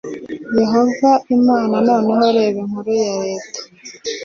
[0.59, 3.59] Yehova Imana Noneho reba inkuru ya leta